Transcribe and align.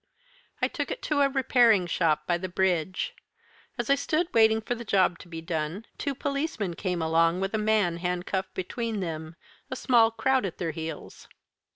I 0.63 0.67
took 0.67 0.89
it 0.89 1.03
to 1.03 1.21
a 1.21 1.29
repairing 1.29 1.85
shop 1.85 2.25
by 2.25 2.39
the 2.39 2.49
bridge. 2.49 3.13
As 3.77 3.87
I 3.87 3.93
stood 3.93 4.29
waiting 4.33 4.59
for 4.59 4.73
the 4.73 4.83
job 4.83 5.19
to 5.19 5.27
be 5.27 5.41
done, 5.41 5.85
two 5.99 6.15
policemen 6.15 6.73
came 6.73 7.03
along 7.03 7.39
with 7.39 7.53
a 7.53 7.59
man 7.59 7.97
handcuffed 7.97 8.55
between 8.55 8.99
them, 8.99 9.35
a 9.69 9.75
small 9.75 10.09
crowd 10.09 10.43
at 10.43 10.57
their 10.57 10.71
heels. 10.71 11.27